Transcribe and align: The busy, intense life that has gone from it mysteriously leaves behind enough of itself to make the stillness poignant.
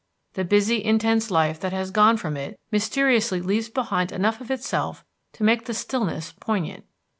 The 0.33 0.43
busy, 0.43 0.83
intense 0.83 1.29
life 1.29 1.59
that 1.59 1.73
has 1.73 1.91
gone 1.91 2.17
from 2.17 2.35
it 2.35 2.59
mysteriously 2.71 3.39
leaves 3.39 3.69
behind 3.69 4.11
enough 4.11 4.41
of 4.41 4.49
itself 4.49 5.05
to 5.33 5.43
make 5.43 5.65
the 5.65 5.75
stillness 5.75 6.31
poignant. 6.39 6.85